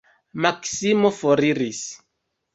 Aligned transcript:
Maksimo 0.45 1.11
foriris. 1.19 1.85